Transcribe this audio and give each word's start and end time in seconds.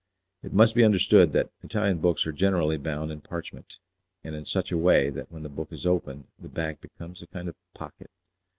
It 0.41 0.51
must 0.51 0.73
be 0.73 0.83
understood 0.83 1.31
that 1.33 1.51
Italian 1.61 1.99
books 1.99 2.25
are 2.25 2.31
generally 2.31 2.75
bound 2.77 3.11
in 3.11 3.21
parchment, 3.21 3.75
and 4.23 4.33
in 4.33 4.45
such 4.45 4.71
a 4.71 4.77
way 4.79 5.11
that 5.11 5.31
when 5.31 5.43
the 5.43 5.47
book 5.47 5.71
is 5.71 5.85
opened 5.85 6.25
the 6.39 6.49
back 6.49 6.81
becomes 6.81 7.21
a 7.21 7.27
kind 7.27 7.47
of 7.47 7.55
pocket. 7.75 8.09